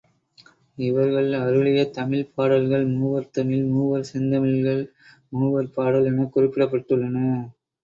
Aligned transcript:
இவர்கள் 0.77 1.33
அருளிய 1.39 1.81
தமிழ்ப் 1.89 2.31
பாடல்கள் 2.35 2.87
மூவர் 2.93 3.29
தமிழ், 3.29 3.63
மூவர் 3.67 4.09
செந்தமிழ்கள், 4.11 4.83
மூவர் 5.31 5.71
பாடல் 5.71 6.05
எனக் 6.05 6.35
குறிப்பிடப்பட்டுள்ளன. 6.35 7.17